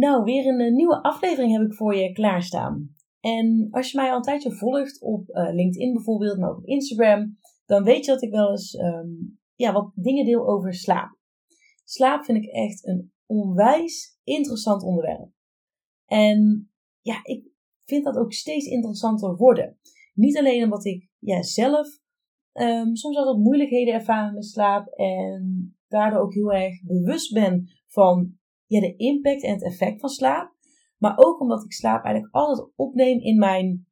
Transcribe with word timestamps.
Nou, 0.00 0.24
weer 0.24 0.46
een, 0.46 0.60
eh, 0.60 0.72
nieuwe 0.72 1.02
aflevering 1.02 1.52
heb 1.52 1.62
ik 1.62 1.74
voor 1.74 1.94
je 1.94 2.12
klaarstaan. 2.12 2.94
En 3.20 3.68
als 3.70 3.90
je 3.90 3.96
mij 3.98 4.10
al 4.10 4.16
een 4.16 4.22
tijdje 4.22 4.52
volgt 4.52 5.02
op 5.02 5.28
uh, 5.28 5.52
LinkedIn 5.52 5.92
bijvoorbeeld, 5.92 6.38
maar 6.38 6.50
ook 6.50 6.58
op 6.58 6.66
Instagram, 6.66 7.38
dan 7.66 7.84
weet 7.84 8.04
je 8.04 8.10
dat 8.10 8.22
ik 8.22 8.30
wel 8.30 8.50
eens 8.50 8.74
um, 8.74 9.38
ja, 9.54 9.72
wat 9.72 9.92
dingen 9.94 10.24
deel 10.24 10.48
over 10.48 10.74
slaap. 10.74 11.18
Slaap 11.84 12.24
vind 12.24 12.44
ik 12.44 12.50
echt 12.50 12.86
een 12.86 13.12
onwijs 13.26 14.18
interessant 14.24 14.82
onderwerp. 14.82 15.30
En 16.06 16.70
ja, 17.00 17.20
ik 17.22 17.50
vind 17.84 18.04
dat 18.04 18.16
ook 18.16 18.32
steeds 18.32 18.66
interessanter 18.66 19.36
worden. 19.36 19.78
Niet 20.14 20.38
alleen 20.38 20.64
omdat 20.64 20.84
ik 20.84 21.08
ja, 21.18 21.42
zelf 21.42 21.88
um, 22.52 22.96
soms 22.96 23.16
wat 23.16 23.38
moeilijkheden 23.38 23.94
ervaar 23.94 24.32
met 24.32 24.44
slaap 24.44 24.86
en 24.86 25.76
daardoor 25.88 26.20
ook 26.20 26.34
heel 26.34 26.52
erg 26.52 26.82
bewust 26.82 27.32
ben 27.32 27.64
van 27.86 28.39
ja, 28.70 28.80
de 28.80 28.96
impact 28.96 29.42
en 29.42 29.52
het 29.52 29.62
effect 29.62 30.00
van 30.00 30.08
slaap. 30.08 30.54
Maar 30.98 31.12
ook 31.16 31.40
omdat 31.40 31.64
ik 31.64 31.72
slaap 31.72 32.04
eigenlijk 32.04 32.34
altijd 32.34 32.70
opneem 32.76 33.20
in 33.20 33.38
mijn 33.38 33.86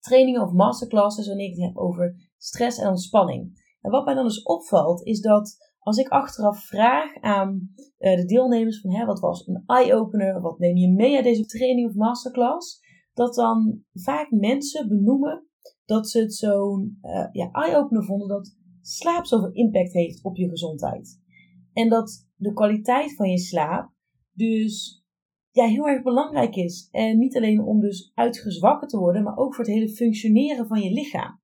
trainingen 0.00 0.42
of 0.42 0.52
masterclasses 0.52 1.26
wanneer 1.26 1.46
ik 1.46 1.56
het 1.56 1.64
heb 1.64 1.76
over 1.76 2.30
stress 2.36 2.78
en 2.78 2.88
ontspanning. 2.88 3.66
En 3.80 3.90
wat 3.90 4.04
mij 4.04 4.14
dan 4.14 4.24
dus 4.24 4.42
opvalt 4.42 5.06
is 5.06 5.20
dat 5.20 5.56
als 5.78 5.96
ik 5.96 6.08
achteraf 6.08 6.64
vraag 6.64 7.20
aan 7.20 7.70
uh, 7.98 8.16
de 8.16 8.24
deelnemers 8.24 8.80
van 8.80 8.94
hè, 8.94 9.04
wat 9.04 9.20
was 9.20 9.46
een 9.46 9.62
eye-opener, 9.66 10.40
wat 10.40 10.58
neem 10.58 10.76
je 10.76 10.92
mee 10.92 11.14
uit 11.14 11.24
deze 11.24 11.46
training 11.46 11.88
of 11.88 11.94
masterclass, 11.94 12.80
dat 13.14 13.34
dan 13.34 13.82
vaak 13.92 14.30
mensen 14.30 14.88
benoemen 14.88 15.46
dat 15.84 16.08
ze 16.08 16.20
het 16.20 16.34
zo'n 16.34 16.98
uh, 17.02 17.26
ja, 17.32 17.50
eye-opener 17.50 18.04
vonden 18.04 18.28
dat 18.28 18.56
slaap 18.80 19.26
zoveel 19.26 19.52
impact 19.52 19.92
heeft 19.92 20.24
op 20.24 20.36
je 20.36 20.48
gezondheid. 20.48 21.20
En 21.72 21.88
dat 21.88 22.27
de 22.38 22.52
kwaliteit 22.52 23.14
van 23.14 23.30
je 23.30 23.38
slaap 23.38 23.90
dus 24.32 25.04
ja, 25.50 25.64
heel 25.64 25.88
erg 25.88 26.02
belangrijk 26.02 26.56
is. 26.56 26.88
En 26.90 27.18
niet 27.18 27.36
alleen 27.36 27.62
om 27.62 27.80
dus 27.80 28.12
uitgezwakken 28.14 28.88
te 28.88 28.98
worden, 28.98 29.22
maar 29.22 29.36
ook 29.36 29.54
voor 29.54 29.64
het 29.64 29.74
hele 29.74 29.88
functioneren 29.88 30.66
van 30.66 30.80
je 30.80 30.90
lichaam. 30.90 31.40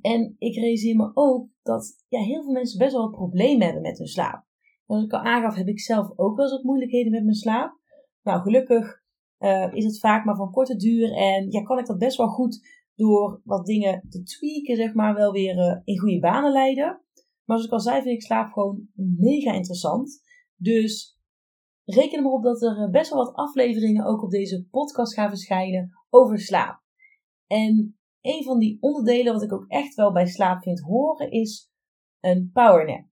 En 0.00 0.34
ik 0.38 0.54
realiseer 0.54 0.96
me 0.96 1.10
ook 1.14 1.48
dat 1.62 2.04
ja, 2.08 2.20
heel 2.20 2.42
veel 2.42 2.52
mensen 2.52 2.78
best 2.78 2.92
wel 2.92 3.10
problemen 3.10 3.64
hebben 3.64 3.82
met 3.82 3.98
hun 3.98 4.06
slaap. 4.06 4.44
Zoals 4.86 5.04
ik 5.04 5.12
al 5.12 5.20
aangaf, 5.20 5.54
heb 5.54 5.68
ik 5.68 5.80
zelf 5.80 6.10
ook 6.16 6.36
wel 6.36 6.44
eens 6.44 6.54
wat 6.54 6.64
moeilijkheden 6.64 7.12
met 7.12 7.24
mijn 7.24 7.34
slaap. 7.34 7.78
Nou, 8.22 8.40
gelukkig 8.40 9.02
uh, 9.38 9.74
is 9.74 9.84
het 9.84 9.98
vaak 9.98 10.24
maar 10.24 10.36
van 10.36 10.50
korte 10.50 10.76
duur 10.76 11.12
en 11.12 11.50
ja, 11.50 11.62
kan 11.62 11.78
ik 11.78 11.86
dat 11.86 11.98
best 11.98 12.16
wel 12.16 12.28
goed 12.28 12.66
door 12.94 13.40
wat 13.44 13.66
dingen 13.66 14.06
te 14.08 14.22
tweaken, 14.22 14.76
zeg 14.76 14.94
maar, 14.94 15.14
wel 15.14 15.32
weer 15.32 15.56
uh, 15.56 15.76
in 15.84 15.98
goede 15.98 16.18
banen 16.18 16.52
leiden. 16.52 17.00
Maar 17.48 17.56
zoals 17.56 17.64
ik 17.64 17.72
al 17.72 17.80
zei, 17.80 18.02
vind 18.02 18.14
ik 18.14 18.22
slaap 18.22 18.52
gewoon 18.52 18.88
mega 18.94 19.52
interessant. 19.52 20.22
Dus 20.56 21.18
reken 21.84 22.18
erop 22.18 22.42
dat 22.42 22.62
er 22.62 22.82
eh, 22.82 22.90
best 22.90 23.10
wel 23.10 23.24
wat 23.24 23.34
afleveringen 23.34 24.06
ook 24.06 24.22
op 24.22 24.30
deze 24.30 24.66
podcast 24.70 25.14
gaan 25.14 25.28
verschijnen 25.28 25.90
over 26.08 26.38
slaap. 26.38 26.82
En 27.46 27.98
een 28.20 28.42
van 28.44 28.58
die 28.58 28.76
onderdelen 28.80 29.32
wat 29.32 29.42
ik 29.42 29.52
ook 29.52 29.64
echt 29.68 29.94
wel 29.94 30.12
bij 30.12 30.26
slaap 30.26 30.62
vind 30.62 30.80
horen 30.80 31.30
is 31.30 31.70
een 32.20 32.50
powernap. 32.52 33.06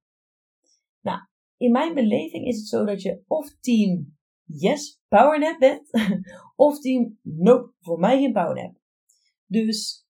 Nou, 1.01 1.19
in 1.57 1.71
mijn 1.71 1.95
beleving 1.95 2.47
is 2.47 2.57
het 2.57 2.69
zo 2.69 2.85
dat 2.85 3.03
je 3.03 3.23
of 3.27 3.57
team 3.61 4.17
yes 4.45 5.01
powernap 5.09 5.59
bent, 5.59 5.91
of 6.67 6.79
team 6.79 7.19
nope, 7.23 7.73
voor 7.81 7.99
mij 7.99 8.19
geen 8.19 8.33
powernap. 8.33 8.77
Dus 9.47 10.07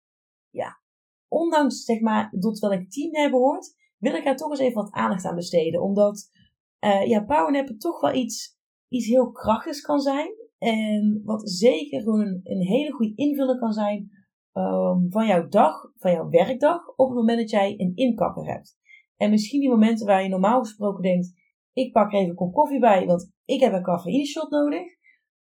ja, 0.50 0.82
ondanks 1.28 1.84
zeg 1.84 2.00
maar 2.00 2.30
tot 2.40 2.60
welk 2.60 2.90
team 2.90 3.12
jij 3.12 3.30
behoort, 3.30 3.80
wil 4.02 4.16
ik 4.16 4.24
daar 4.24 4.36
toch 4.36 4.50
eens 4.50 4.60
even 4.60 4.82
wat 4.84 4.92
aandacht 4.92 5.26
aan 5.26 5.36
besteden. 5.36 5.82
Omdat 5.82 6.32
uh, 6.86 7.08
ja, 7.08 7.24
powernappen 7.24 7.78
toch 7.78 8.02
wel 8.02 8.14
iets, 8.14 8.58
iets 8.88 9.08
heel 9.08 9.32
krachtigs 9.32 9.82
kan 9.82 10.00
zijn. 10.00 10.30
En 10.58 11.22
wat 11.24 11.50
zeker 11.50 12.02
gewoon 12.02 12.40
een, 12.44 12.62
hele 12.62 12.92
goede 12.92 13.16
invulling 13.16 13.60
kan 13.60 13.72
zijn 13.72 14.10
um, 14.54 15.06
van 15.10 15.28
jouw 15.28 15.48
dag, 15.48 15.92
van 15.98 16.12
jouw 16.12 16.30
werkdag, 16.30 16.88
op 16.96 17.08
het 17.08 17.18
moment 17.18 17.40
dat 17.40 17.50
jij 17.50 17.74
een 17.78 17.96
inkakker 17.96 18.46
hebt. 18.46 18.78
En 19.18 19.30
misschien 19.30 19.60
die 19.60 19.70
momenten 19.70 20.06
waar 20.06 20.24
je 20.24 20.30
normaal 20.30 20.60
gesproken 20.60 21.04
denkt, 21.04 21.34
ik 21.74 21.92
pak 21.92 22.12
er 22.12 22.18
even 22.18 22.30
een 22.30 22.36
kop 22.36 22.54
koffie 22.54 22.80
bij, 22.80 23.06
want 23.06 23.32
ik 23.46 23.60
heb 23.60 23.74
een 23.74 23.84
cafeïne 23.84 24.26
shot 24.26 24.50
nodig. 24.50 24.82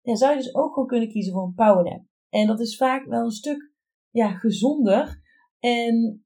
Dan 0.02 0.16
zou 0.16 0.32
je 0.32 0.38
dus 0.38 0.56
ook 0.56 0.74
gewoon 0.74 0.88
kunnen 0.88 1.10
kiezen 1.10 1.34
voor 1.34 1.44
een 1.44 1.54
powernap. 1.54 2.02
En 2.30 2.48
dat 2.48 2.60
is 2.60 2.78
vaak 2.78 3.06
wel 3.06 3.24
een 3.24 3.32
stuk 3.32 3.74
ja, 4.10 4.32
gezonder 4.32 5.22
en 5.60 6.26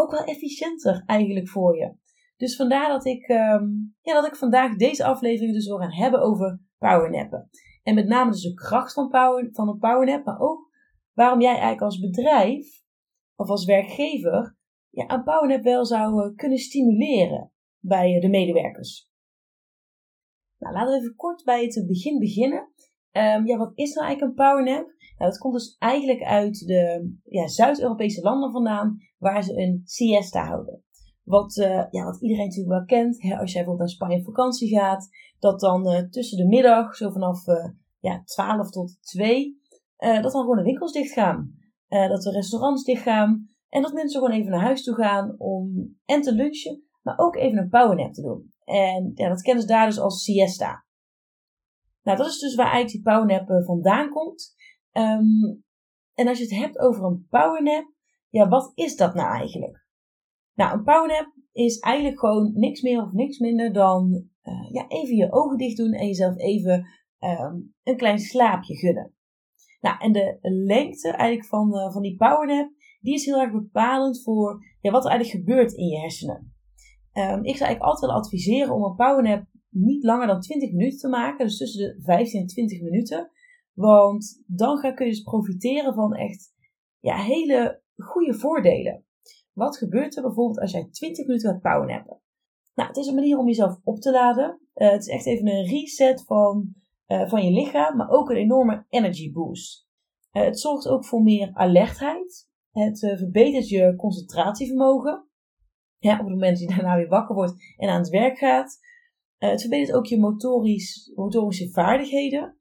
ook 0.00 0.10
wel 0.10 0.24
efficiënter 0.24 1.02
eigenlijk 1.06 1.48
voor 1.48 1.76
je. 1.76 1.94
Dus 2.36 2.56
vandaar 2.56 2.88
dat 2.88 3.04
ik, 3.04 3.28
um, 3.28 3.94
ja, 4.00 4.14
dat 4.14 4.26
ik 4.26 4.36
vandaag 4.36 4.76
deze 4.76 5.04
aflevering 5.04 5.52
dus 5.54 5.66
wil 5.66 5.78
gaan 5.78 5.92
hebben 5.92 6.20
over 6.20 6.60
powernappen. 6.78 7.50
En 7.82 7.94
met 7.94 8.06
name 8.06 8.30
dus 8.30 8.42
de 8.42 8.54
kracht 8.54 8.92
van, 8.92 9.08
power, 9.08 9.48
van 9.52 9.68
een 9.68 9.78
powernap, 9.78 10.24
maar 10.24 10.40
ook 10.40 10.70
waarom 11.12 11.40
jij 11.40 11.50
eigenlijk 11.50 11.82
als 11.82 11.98
bedrijf 11.98 12.82
of 13.34 13.48
als 13.48 13.64
werkgever 13.64 14.58
ja, 14.90 15.10
een 15.10 15.22
powernap 15.22 15.62
wel 15.62 15.84
zou 15.84 16.24
uh, 16.24 16.36
kunnen 16.36 16.58
stimuleren 16.58 17.52
bij 17.78 18.14
uh, 18.14 18.20
de 18.20 18.28
medewerkers. 18.28 19.10
Nou, 20.58 20.74
laten 20.74 20.92
we 20.92 20.98
even 20.98 21.16
kort 21.16 21.44
bij 21.44 21.64
het 21.64 21.86
begin 21.86 22.18
beginnen. 22.18 22.72
Um, 23.12 23.46
ja, 23.46 23.56
wat 23.56 23.72
is 23.74 23.94
nou 23.94 24.06
eigenlijk 24.06 24.20
een 24.20 24.46
powernap? 24.46 24.86
Nou, 25.18 25.30
dat 25.30 25.38
komt 25.38 25.54
dus 25.54 25.76
eigenlijk 25.78 26.22
uit 26.22 26.66
de 26.66 27.12
ja, 27.24 27.46
Zuid-Europese 27.46 28.22
landen 28.22 28.52
vandaan, 28.52 28.98
waar 29.18 29.42
ze 29.42 29.56
een 29.56 29.80
siesta 29.84 30.46
houden. 30.46 30.84
Wat, 31.22 31.56
uh, 31.56 31.84
ja, 31.90 32.04
wat 32.04 32.22
iedereen 32.22 32.44
natuurlijk 32.44 32.76
wel 32.76 32.84
kent. 32.84 33.22
Hè, 33.22 33.38
als 33.38 33.52
jij 33.52 33.64
bijvoorbeeld 33.64 33.78
naar 33.78 33.88
Spanje 33.88 34.16
op 34.16 34.24
vakantie 34.24 34.68
gaat. 34.68 35.08
Dat 35.38 35.60
dan 35.60 35.88
uh, 35.88 35.98
tussen 35.98 36.38
de 36.38 36.46
middag, 36.46 36.96
zo 36.96 37.10
vanaf 37.10 37.46
uh, 37.46 37.68
ja, 37.98 38.22
12 38.24 38.70
tot 38.70 38.98
2. 39.00 39.60
dat 39.96 40.22
dan 40.22 40.30
gewoon 40.30 40.56
de 40.56 40.62
winkels 40.62 40.92
dicht 40.92 41.12
gaan. 41.12 41.54
dat 41.88 42.22
de 42.22 42.30
restaurants 42.30 42.84
dicht 42.84 43.02
gaan. 43.02 43.48
En 43.68 43.82
dat 43.82 43.92
mensen 43.92 44.20
gewoon 44.20 44.36
even 44.36 44.50
naar 44.50 44.62
huis 44.62 44.82
toe 44.82 44.94
gaan 44.94 45.34
om 45.38 45.96
en 46.04 46.20
te 46.20 46.32
lunchen. 46.32 46.82
Maar 47.02 47.18
ook 47.18 47.36
even 47.36 47.58
een 47.58 47.68
powernap 47.68 48.12
te 48.12 48.22
doen. 48.22 48.52
En 48.64 49.12
ja, 49.14 49.28
dat 49.28 49.42
kennen 49.42 49.62
ze 49.62 49.68
daar 49.68 49.86
dus 49.86 50.00
als 50.00 50.22
siesta. 50.22 50.84
Nou, 52.02 52.18
dat 52.18 52.26
is 52.26 52.38
dus 52.38 52.54
waar 52.54 52.72
eigenlijk 52.72 53.04
die 53.04 53.14
powernap 53.14 53.64
vandaan 53.64 54.10
komt. 54.10 54.54
Um, 54.92 55.64
en 56.14 56.28
als 56.28 56.38
je 56.38 56.44
het 56.44 56.54
hebt 56.54 56.78
over 56.78 57.04
een 57.04 57.26
powernap. 57.30 57.92
Ja, 58.28 58.48
wat 58.48 58.72
is 58.74 58.96
dat 58.96 59.14
nou 59.14 59.36
eigenlijk? 59.36 59.86
Nou, 60.54 60.72
een 60.78 60.84
powernap 60.84 61.34
is 61.52 61.78
eigenlijk 61.78 62.18
gewoon 62.18 62.52
niks 62.54 62.82
meer 62.82 63.02
of 63.02 63.12
niks 63.12 63.38
minder 63.38 63.72
dan 63.72 64.28
uh, 64.42 64.70
ja, 64.70 64.88
even 64.88 65.16
je 65.16 65.32
ogen 65.32 65.58
dicht 65.58 65.76
doen 65.76 65.92
en 65.92 66.06
jezelf 66.06 66.38
even 66.38 66.86
um, 67.20 67.74
een 67.82 67.96
klein 67.96 68.18
slaapje 68.18 68.76
gunnen. 68.76 69.14
Nou, 69.80 69.98
en 69.98 70.12
de 70.12 70.38
lengte 70.40 71.10
eigenlijk 71.10 71.48
van, 71.48 71.76
uh, 71.76 71.92
van 71.92 72.02
die 72.02 72.16
powernap, 72.16 72.70
die 73.00 73.14
is 73.14 73.24
heel 73.24 73.40
erg 73.40 73.52
bepalend 73.52 74.22
voor 74.22 74.64
ja, 74.80 74.90
wat 74.90 75.04
er 75.04 75.10
eigenlijk 75.10 75.44
gebeurt 75.44 75.72
in 75.72 75.86
je 75.86 75.98
hersenen. 75.98 76.54
Um, 77.12 77.44
ik 77.44 77.56
zou 77.56 77.68
eigenlijk 77.68 77.82
altijd 77.82 78.10
wel 78.10 78.20
adviseren 78.20 78.74
om 78.74 78.84
een 78.84 78.96
powernap 78.96 79.44
niet 79.70 80.04
langer 80.04 80.26
dan 80.26 80.40
20 80.40 80.72
minuten 80.72 80.98
te 80.98 81.08
maken, 81.08 81.46
dus 81.46 81.56
tussen 81.56 81.80
de 81.80 82.02
15 82.02 82.40
en 82.40 82.46
20 82.46 82.80
minuten. 82.80 83.30
Want 83.74 84.42
dan 84.46 84.78
ga, 84.78 84.92
kun 84.92 85.06
je 85.06 85.12
dus 85.12 85.22
profiteren 85.22 85.94
van 85.94 86.14
echt 86.14 86.54
ja, 86.98 87.16
hele 87.16 87.82
goede 87.96 88.34
voordelen. 88.34 89.04
Wat 89.52 89.76
gebeurt 89.76 90.16
er 90.16 90.22
bijvoorbeeld 90.22 90.60
als 90.60 90.72
jij 90.72 90.88
20 90.90 91.26
minuten 91.26 91.50
gaat 91.50 91.60
powernappen? 91.60 92.20
Nou, 92.74 92.88
het 92.88 92.96
is 92.96 93.06
een 93.06 93.14
manier 93.14 93.38
om 93.38 93.46
jezelf 93.46 93.80
op 93.84 94.00
te 94.00 94.10
laden. 94.10 94.60
Uh, 94.74 94.90
het 94.90 95.00
is 95.00 95.08
echt 95.08 95.26
even 95.26 95.46
een 95.46 95.66
reset 95.66 96.24
van, 96.24 96.74
uh, 97.06 97.28
van 97.28 97.44
je 97.44 97.50
lichaam, 97.50 97.96
maar 97.96 98.10
ook 98.10 98.30
een 98.30 98.36
enorme 98.36 98.84
energy 98.88 99.32
boost. 99.32 99.88
Uh, 100.32 100.42
het 100.42 100.60
zorgt 100.60 100.88
ook 100.88 101.04
voor 101.04 101.22
meer 101.22 101.50
alertheid. 101.52 102.48
Het 102.70 102.98
verbetert 102.98 103.68
je 103.68 103.94
concentratievermogen. 103.96 105.28
Op 105.98 106.18
het 106.18 106.28
moment 106.28 106.58
dat 106.58 106.68
je 106.68 106.76
daarna 106.76 106.96
weer 106.96 107.08
wakker 107.08 107.34
wordt 107.34 107.74
en 107.76 107.88
aan 107.88 108.00
het 108.00 108.08
werk 108.08 108.38
gaat. 108.38 108.78
Het 109.48 109.60
verbetert 109.60 109.96
ook 109.96 110.06
je 110.06 110.18
motorisch, 110.18 111.12
motorische 111.14 111.70
vaardigheden. 111.70 112.56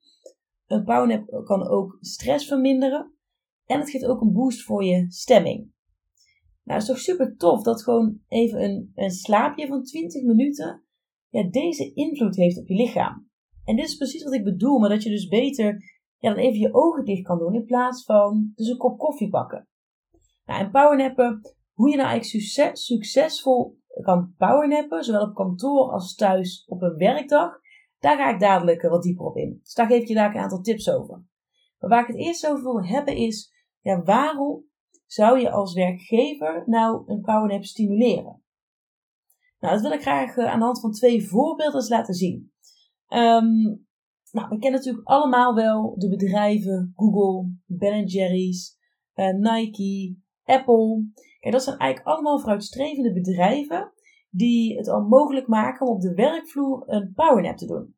Een 0.65 0.83
powernap 0.83 1.43
kan 1.45 1.67
ook 1.67 1.97
stress 1.99 2.47
verminderen. 2.47 3.13
En 3.65 3.79
het 3.79 3.89
geeft 3.89 4.05
ook 4.05 4.21
een 4.21 4.33
boost 4.33 4.63
voor 4.63 4.83
je 4.83 5.05
stemming. 5.11 5.57
Nou, 6.63 6.79
het 6.79 6.81
is 6.81 6.87
toch 6.87 6.99
super 6.99 7.35
tof 7.37 7.63
dat 7.63 7.83
gewoon 7.83 8.19
even 8.27 8.63
een, 8.63 8.91
een 8.95 9.11
slaapje 9.11 9.67
van 9.67 9.83
20 9.83 10.23
minuten 10.23 10.83
ja, 11.29 11.43
deze 11.49 11.93
invloed 11.93 12.35
heeft 12.35 12.57
op 12.57 12.67
je 12.67 12.75
lichaam. 12.75 13.29
En 13.63 13.75
dit 13.75 13.85
is 13.85 13.95
precies 13.95 14.23
wat 14.23 14.33
ik 14.33 14.43
bedoel, 14.43 14.79
maar 14.79 14.89
dat 14.89 15.03
je 15.03 15.09
dus 15.09 15.27
beter 15.27 15.83
ja, 16.17 16.29
dan 16.29 16.43
even 16.43 16.59
je 16.59 16.73
ogen 16.73 17.05
dicht 17.05 17.23
kan 17.23 17.37
doen 17.37 17.53
in 17.53 17.65
plaats 17.65 18.03
van 18.03 18.51
dus 18.55 18.67
een 18.67 18.77
kop 18.77 18.97
koffie 18.97 19.29
pakken. 19.29 19.67
Nou, 20.45 20.63
en 20.63 20.71
powernappen, 20.71 21.41
hoe 21.73 21.89
je 21.89 21.95
nou 21.95 22.09
eigenlijk 22.09 22.43
succes, 22.43 22.85
succesvol 22.85 23.78
kan 24.01 24.33
powernappen, 24.37 25.03
zowel 25.03 25.21
op 25.21 25.35
kantoor 25.35 25.91
als 25.91 26.15
thuis 26.15 26.65
op 26.67 26.81
een 26.81 26.97
werkdag, 26.97 27.59
daar 27.99 28.17
ga 28.17 28.29
ik 28.33 28.39
dadelijk 28.39 28.81
wat 28.81 29.03
dieper 29.03 29.25
op 29.25 29.37
in. 29.37 29.59
Dus 29.63 29.73
daar 29.73 29.87
geef 29.87 30.01
ik 30.01 30.07
je 30.07 30.13
daar 30.13 30.35
een 30.35 30.41
aantal 30.41 30.61
tips 30.61 30.89
over. 30.89 31.23
Maar 31.79 31.89
waar 31.89 32.01
ik 32.01 32.07
het 32.07 32.17
eerst 32.17 32.47
over 32.47 32.63
wil 32.63 32.85
hebben 32.85 33.15
is, 33.15 33.53
ja, 33.81 34.01
waarom 34.01 34.63
zou 35.05 35.39
je 35.39 35.51
als 35.51 35.73
werkgever 35.73 36.63
nou 36.65 37.03
een 37.05 37.21
powernap 37.21 37.63
stimuleren? 37.63 38.43
Nou, 39.59 39.73
dat 39.73 39.81
wil 39.81 39.91
ik 39.91 40.01
graag 40.01 40.37
eh, 40.37 40.45
aan 40.45 40.59
de 40.59 40.65
hand 40.65 40.79
van 40.79 40.91
twee 40.91 41.27
voorbeelden 41.27 41.87
laten 41.87 42.13
zien. 42.13 42.51
Um, 43.07 43.87
nou, 44.31 44.49
we 44.49 44.57
kennen 44.59 44.79
natuurlijk 44.79 45.07
allemaal 45.07 45.55
wel 45.55 45.95
de 45.97 46.09
bedrijven 46.09 46.93
Google, 46.95 47.51
Ben 47.65 48.05
Jerry's, 48.05 48.77
uh, 49.15 49.33
Nike, 49.33 50.17
Apple. 50.49 51.11
Kijk, 51.39 51.53
dat 51.53 51.63
zijn 51.63 51.77
eigenlijk 51.77 52.15
allemaal 52.15 52.39
vooruitstrevende 52.39 53.13
bedrijven 53.13 53.91
die 54.29 54.77
het 54.77 54.87
al 54.87 55.01
mogelijk 55.01 55.47
maken 55.47 55.87
om 55.87 55.93
op 55.93 56.01
de 56.01 56.13
werkvloer 56.13 56.83
een 56.85 57.13
powernap 57.15 57.57
te 57.57 57.65
doen. 57.65 57.95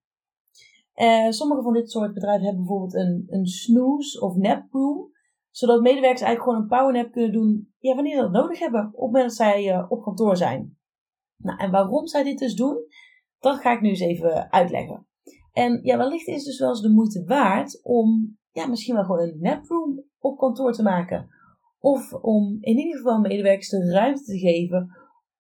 Uh, 0.95 1.30
sommige 1.30 1.62
van 1.62 1.74
dit 1.74 1.92
soort 1.92 2.13
bedrijven 2.13 2.45
hebben 2.45 2.65
bijvoorbeeld 2.65 2.95
een, 2.95 3.25
een 3.27 3.45
snooze 3.45 4.21
of 4.21 4.36
nap 4.36 4.71
room, 4.71 5.12
zodat 5.50 5.81
medewerkers 5.81 6.21
eigenlijk 6.21 6.44
gewoon 6.44 6.62
een 6.62 6.77
powernap 6.77 7.12
kunnen 7.12 7.31
doen 7.31 7.74
ja, 7.80 7.95
wanneer 7.95 8.15
ze 8.15 8.21
dat 8.21 8.31
nodig 8.31 8.59
hebben, 8.59 8.86
op 8.86 8.92
het 8.92 9.01
moment 9.01 9.24
dat 9.24 9.33
zij 9.33 9.74
uh, 9.74 9.86
op 9.92 10.04
kantoor 10.04 10.38
zijn. 10.38 10.77
Nou, 11.38 11.57
en 11.59 11.71
waarom 11.71 12.07
zij 12.07 12.24
dit 12.24 12.39
dus 12.39 12.56
doen, 12.56 12.77
dat 13.39 13.59
ga 13.59 13.71
ik 13.71 13.81
nu 13.81 13.89
eens 13.89 14.00
even 14.00 14.51
uitleggen. 14.51 15.07
En 15.51 15.80
ja, 15.83 15.97
wellicht 15.97 16.27
is 16.27 16.36
het 16.36 16.45
dus 16.45 16.59
wel 16.59 16.69
eens 16.69 16.81
de 16.81 16.89
moeite 16.89 17.24
waard 17.24 17.80
om 17.83 18.38
ja, 18.51 18.68
misschien 18.68 18.95
wel 18.95 19.04
gewoon 19.04 19.21
een 19.21 19.38
naproom 19.39 20.04
op 20.19 20.38
kantoor 20.38 20.74
te 20.74 20.83
maken. 20.83 21.30
Of 21.81 22.13
om 22.13 22.57
in 22.60 22.78
ieder 22.78 22.98
geval 22.98 23.19
medewerkers 23.19 23.69
de 23.69 23.92
ruimte 23.92 24.24
te 24.24 24.38
geven 24.38 24.89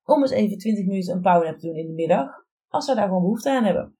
om 0.03 0.21
eens 0.21 0.31
even 0.31 0.57
20 0.57 0.85
minuten 0.85 1.15
een 1.15 1.21
powernap 1.21 1.59
te 1.59 1.67
doen 1.67 1.75
in 1.75 1.87
de 1.87 1.93
middag, 1.93 2.27
als 2.67 2.85
ze 2.85 2.95
daar 2.95 3.07
gewoon 3.07 3.21
behoefte 3.21 3.49
aan 3.49 3.63
hebben. 3.63 3.95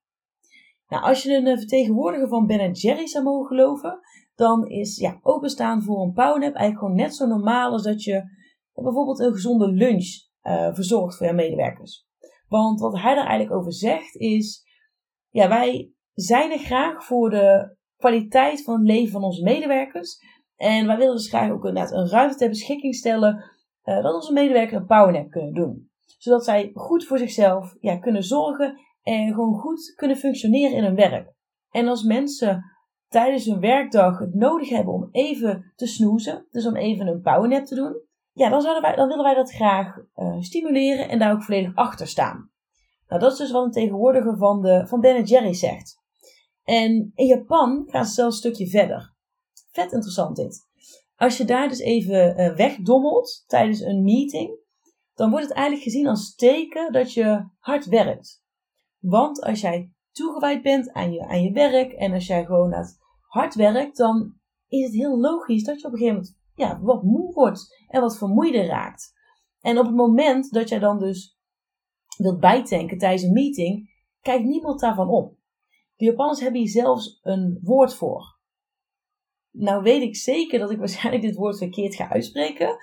Nou, 0.88 1.04
als 1.04 1.24
je 1.24 1.36
een 1.36 1.48
eh, 1.48 1.58
vertegenwoordiger 1.58 2.28
van 2.28 2.46
Ben 2.46 2.72
Jerry 2.72 3.08
zou 3.08 3.24
mogen 3.24 3.48
geloven, 3.48 4.00
dan 4.36 4.68
is 4.68 4.98
ja, 4.98 5.20
openstaan 5.22 5.84
voor 5.84 6.02
een 6.02 6.14
powernap 6.14 6.54
eigenlijk 6.56 6.80
gewoon 6.80 6.96
net 6.96 7.16
zo 7.16 7.26
normaal 7.26 7.72
als 7.72 7.84
dat 7.84 8.04
je 8.04 8.24
bijvoorbeeld 8.74 9.20
een 9.20 9.34
gezonde 9.34 9.68
lunch 9.68 10.08
uh, 10.44 10.74
verzorgt 10.74 11.18
voor 11.18 11.28
je 11.28 11.34
medewerkers. 11.34 12.08
Want 12.48 12.80
wat 12.80 12.94
hij 12.94 13.16
daar 13.16 13.26
eigenlijk 13.26 13.60
over 13.60 13.74
zegt 13.74 14.16
is, 14.16 14.64
ja, 15.30 15.48
wij 15.48 15.92
zijn 16.14 16.52
er 16.52 16.60
graag 16.60 17.06
voor 17.06 17.30
de 17.30 17.76
kwaliteit 17.98 18.64
van 18.64 18.74
het 18.74 18.88
leven 18.88 19.12
van 19.12 19.24
onze 19.24 19.44
medewerkers. 19.44 20.18
En 20.62 20.88
wij 20.88 20.98
willen 20.98 21.16
dus 21.16 21.30
graag 21.30 21.52
ook 21.52 21.66
inderdaad 21.66 21.92
een 21.92 22.10
ruimte 22.10 22.38
ter 22.38 22.50
beschikking 22.50 22.96
stellen 22.96 23.44
uh, 23.84 24.04
dat 24.04 24.14
onze 24.14 24.34
medewerkers 24.34 24.82
een 24.82 24.86
powernap 24.86 25.32
kunnen 25.32 25.54
doen. 25.54 25.90
Zodat 26.18 26.44
zij 26.44 26.72
goed 26.74 27.06
voor 27.06 27.18
zichzelf 27.18 27.76
ja, 27.80 27.98
kunnen 27.98 28.24
zorgen 28.24 28.80
en 29.04 29.34
gewoon 29.34 29.54
goed 29.54 29.94
kunnen 29.96 30.18
functioneren 30.18 30.78
in 30.78 30.84
hun 30.84 30.96
werk. 30.96 31.34
En 31.70 31.88
als 31.88 32.04
mensen 32.04 32.64
tijdens 33.08 33.46
hun 33.46 33.60
werkdag 33.60 34.20
het 34.20 34.34
nodig 34.34 34.70
hebben 34.70 34.94
om 34.94 35.08
even 35.12 35.72
te 35.76 35.88
snoezen, 35.88 36.48
dus 36.52 36.68
om 36.68 36.76
even 36.76 37.08
een 37.08 37.22
powernap 37.22 37.66
te 37.66 37.76
doen, 37.76 38.02
ja, 38.32 38.50
dan, 38.50 38.62
zouden 38.62 38.84
wij, 38.84 38.96
dan 38.96 39.08
willen 39.08 39.24
wij 39.24 39.36
dat 39.36 39.52
graag 39.52 39.98
uh, 40.16 40.42
stimuleren 40.42 41.10
en 41.10 41.20
daar 41.20 41.34
ook 41.34 41.44
volledig 41.44 41.76
achter 41.76 42.08
staan. 42.08 42.52
Nou, 43.08 43.22
dat 43.22 43.32
is 43.32 43.38
dus 43.38 43.52
wat 43.52 43.66
een 43.66 43.72
tegenwoordiger 43.72 44.38
van, 44.38 44.62
de, 44.62 44.88
van 44.88 45.00
Ben 45.00 45.24
Jerry 45.24 45.54
zegt. 45.54 46.00
En 46.64 47.12
in 47.16 47.26
Japan 47.26 47.84
gaan 47.88 48.06
ze 48.06 48.14
zelfs 48.14 48.34
een 48.34 48.52
stukje 48.52 48.70
verder. 48.70 49.11
Vet 49.72 49.92
interessant 49.92 50.36
dit. 50.36 50.70
Als 51.16 51.38
je 51.38 51.46
daar 51.46 51.68
dus 51.68 51.80
even 51.80 52.40
uh, 52.40 52.56
wegdommelt 52.56 53.44
tijdens 53.48 53.80
een 53.80 54.04
meeting, 54.04 54.60
dan 55.14 55.30
wordt 55.30 55.46
het 55.46 55.54
eigenlijk 55.54 55.84
gezien 55.84 56.08
als 56.08 56.36
teken 56.36 56.92
dat 56.92 57.14
je 57.14 57.50
hard 57.60 57.86
werkt. 57.86 58.44
Want 59.00 59.42
als 59.42 59.62
jij 59.62 59.92
toegewijd 60.12 60.62
bent 60.62 60.92
aan 60.92 61.14
je, 61.14 61.28
aan 61.28 61.44
je 61.44 61.52
werk 61.52 61.92
en 61.92 62.14
als 62.14 62.28
jij 62.28 62.46
gewoon 62.46 62.74
hard 63.20 63.56
werkt, 63.56 63.98
dan 63.98 64.34
is 64.68 64.84
het 64.84 64.94
heel 64.94 65.20
logisch 65.20 65.64
dat 65.64 65.82
je 65.82 65.88
op 65.88 65.94
een 65.94 66.00
gegeven 66.00 66.20
moment 66.20 66.40
ja, 66.56 66.82
wat 66.82 67.04
moe 67.04 67.34
wordt 67.34 67.86
en 67.88 68.02
wat 68.02 68.18
vermoeider 68.18 68.66
raakt. 68.66 69.14
En 69.60 69.80
op 69.80 69.86
het 69.86 69.96
moment 69.96 70.52
dat 70.52 70.70
jij 70.70 70.80
dan 70.80 71.00
dus 71.00 71.38
wilt 72.18 72.40
bijtanken 72.40 72.98
tijdens 72.98 73.24
een 73.24 73.34
meeting, 73.34 73.90
kijkt 74.22 74.46
niemand 74.46 74.80
daarvan 74.80 75.10
op. 75.10 75.36
De 75.96 76.06
Japanners 76.06 76.40
hebben 76.40 76.60
hier 76.60 76.70
zelfs 76.70 77.20
een 77.22 77.60
woord 77.62 77.96
voor. 77.96 78.40
Nou 79.52 79.84
weet 79.84 80.02
ik 80.02 80.16
zeker 80.16 80.60
dat 80.60 80.72
ik 80.72 80.78
waarschijnlijk 80.78 81.24
dit 81.24 81.36
woord 81.36 81.58
verkeerd 81.58 81.96
ga 81.96 82.10
uitspreken. 82.10 82.78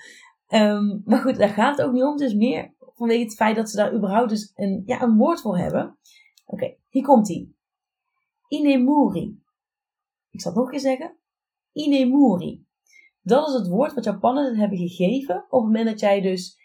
Um, 0.48 1.02
maar 1.04 1.20
goed, 1.20 1.36
daar 1.36 1.48
gaat 1.48 1.76
het 1.76 1.86
ook 1.86 1.92
niet 1.92 2.02
om. 2.02 2.12
Het 2.12 2.20
is 2.20 2.34
meer 2.34 2.74
vanwege 2.78 3.22
het 3.22 3.34
feit 3.34 3.56
dat 3.56 3.70
ze 3.70 3.76
daar 3.76 3.94
überhaupt 3.94 4.28
dus 4.28 4.52
een, 4.54 4.82
ja, 4.86 5.02
een 5.02 5.16
woord 5.16 5.40
voor 5.40 5.58
hebben. 5.58 5.98
Oké, 6.46 6.76
hier 6.88 7.02
komt 7.02 7.28
ie. 7.28 7.56
Inemuri. 8.48 9.42
Ik 10.30 10.40
zal 10.40 10.52
het 10.52 10.60
nog 10.60 10.72
eens 10.72 10.82
zeggen. 10.82 11.16
Inemuri. 11.72 12.66
Dat 13.22 13.48
is 13.48 13.54
het 13.54 13.68
woord 13.68 13.94
wat 13.94 14.04
Japanners 14.04 14.56
hebben 14.56 14.78
gegeven 14.78 15.36
op 15.36 15.50
het 15.50 15.62
moment 15.62 15.86
dat 15.86 16.00
jij 16.00 16.20
dus 16.20 16.58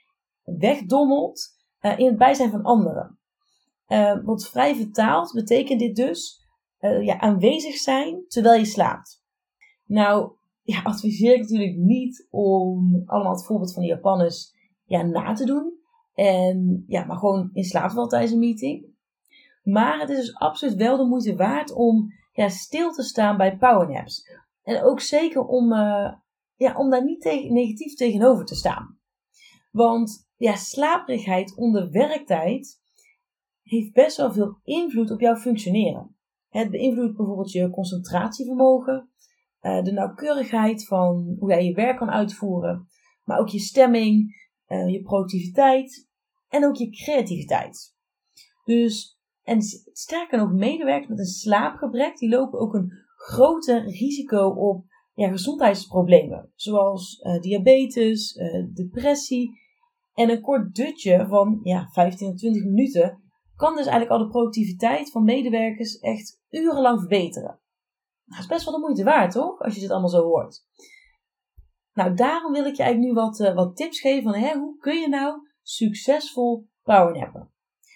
wegdommelt 0.43 1.49
uh, 1.81 1.99
in 1.99 2.05
het 2.05 2.17
bijzijn 2.17 2.51
van 2.51 2.63
anderen. 2.63 3.19
Uh, 3.87 4.23
want 4.23 4.47
vrij 4.47 4.75
vertaald 4.75 5.33
betekent 5.33 5.79
dit 5.79 5.95
dus 5.95 6.47
uh, 6.79 7.05
ja, 7.05 7.19
aanwezig 7.19 7.75
zijn 7.75 8.27
terwijl 8.27 8.59
je 8.59 8.65
slaapt. 8.65 9.22
Nou, 9.93 10.31
ja, 10.61 10.81
adviseer 10.81 11.33
ik 11.33 11.41
natuurlijk 11.41 11.77
niet 11.77 12.27
om 12.29 13.03
allemaal 13.05 13.33
het 13.33 13.45
voorbeeld 13.45 13.73
van 13.73 13.81
de 13.81 13.87
Japanners 13.87 14.53
ja, 14.85 15.01
na 15.01 15.33
te 15.33 15.45
doen. 15.45 15.73
En 16.13 16.83
ja, 16.87 17.05
maar 17.05 17.17
gewoon 17.17 17.49
in 17.53 17.63
slaap 17.63 17.91
wel 17.91 18.07
tijdens 18.07 18.31
een 18.31 18.39
meeting. 18.39 18.85
Maar 19.63 19.99
het 19.99 20.09
is 20.09 20.17
dus 20.17 20.35
absoluut 20.35 20.75
wel 20.75 20.97
de 20.97 21.05
moeite 21.05 21.35
waard 21.35 21.73
om 21.73 22.13
ja, 22.31 22.49
stil 22.49 22.91
te 22.91 23.03
staan 23.03 23.37
bij 23.37 23.57
powernaps. 23.57 24.29
En 24.63 24.83
ook 24.83 24.99
zeker 24.99 25.45
om, 25.45 25.71
uh, 25.71 26.13
ja, 26.55 26.77
om 26.77 26.89
daar 26.89 27.03
niet 27.03 27.23
negatief 27.49 27.93
tegenover 27.93 28.45
te 28.45 28.55
staan. 28.55 28.99
Want 29.71 30.29
ja, 30.35 30.55
slaperigheid 30.55 31.55
onder 31.55 31.91
werktijd 31.91 32.81
heeft 33.61 33.93
best 33.93 34.17
wel 34.17 34.31
veel 34.31 34.59
invloed 34.63 35.11
op 35.11 35.19
jouw 35.19 35.35
functioneren. 35.35 36.15
Het 36.49 36.71
beïnvloedt 36.71 37.17
bijvoorbeeld 37.17 37.51
je 37.51 37.69
concentratievermogen, 37.69 38.95
eh, 38.95 39.11
de 39.63 39.91
nauwkeurigheid 39.91 40.85
van 40.85 41.35
hoe 41.39 41.49
jij 41.49 41.65
je 41.65 41.73
werk 41.73 41.97
kan 41.97 42.11
uitvoeren, 42.11 42.87
maar 43.23 43.39
ook 43.39 43.49
je 43.49 43.59
stemming, 43.59 44.35
eh, 44.65 44.87
je 44.87 45.01
productiviteit 45.01 46.09
en 46.47 46.65
ook 46.65 46.75
je 46.75 46.89
creativiteit. 46.89 47.95
Dus, 48.63 49.19
en 49.43 49.61
sterker 49.91 50.37
nog, 50.37 50.51
medewerkers 50.51 51.07
met 51.07 51.19
een 51.19 51.25
slaapgebrek, 51.25 52.17
die 52.17 52.29
lopen 52.29 52.59
ook 52.59 52.73
een 52.73 52.91
groter 53.15 53.83
risico 53.83 54.47
op 54.47 54.85
ja, 55.13 55.29
gezondheidsproblemen, 55.29 56.51
zoals 56.55 57.19
uh, 57.19 57.39
diabetes, 57.39 58.39
depressie 58.73 59.59
en 60.13 60.29
een 60.29 60.41
kort 60.41 60.75
dutje 60.75 61.25
van 61.27 61.59
ja, 61.63 61.89
15 61.91 62.27
tot 62.27 62.37
20 62.37 62.63
minuten 62.63 63.21
kan 63.55 63.75
dus 63.75 63.85
eigenlijk 63.85 64.11
al 64.11 64.25
de 64.25 64.31
productiviteit 64.31 65.11
van 65.11 65.23
medewerkers 65.23 65.99
echt 65.99 66.41
urenlang 66.49 66.99
verbeteren. 66.99 67.59
Nou, 68.25 68.35
dat 68.35 68.39
is 68.39 68.45
best 68.45 68.65
wel 68.65 68.73
de 68.73 68.79
moeite 68.79 69.03
waard, 69.03 69.31
toch? 69.31 69.59
Als 69.59 69.75
je 69.75 69.81
dit 69.81 69.89
allemaal 69.89 70.09
zo 70.09 70.23
hoort. 70.23 70.65
Nou, 71.93 72.13
daarom 72.13 72.51
wil 72.51 72.65
ik 72.65 72.75
je 72.75 72.83
eigenlijk 72.83 73.13
nu 73.13 73.21
wat, 73.21 73.39
uh, 73.39 73.53
wat 73.53 73.75
tips 73.75 73.99
geven 73.99 74.23
van 74.23 74.41
hè, 74.41 74.57
hoe 74.57 74.77
kun 74.77 74.99
je 74.99 75.07
nou 75.07 75.47
succesvol 75.61 76.67
powernappen. 76.83 77.51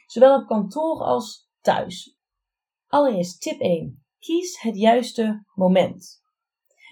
Zowel 0.06 0.42
op 0.42 0.48
kantoor 0.48 1.00
als 1.02 1.50
thuis. 1.62 2.18
Allereerst 2.88 3.42
tip 3.42 3.60
1. 3.60 4.06
Kies 4.20 4.62
het 4.62 4.78
juiste 4.78 5.44
moment. 5.56 6.26